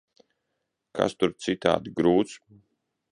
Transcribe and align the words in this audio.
Kas 0.99 1.15
tur 1.19 1.35
citādi 1.47 1.95
grūts? 2.01 2.35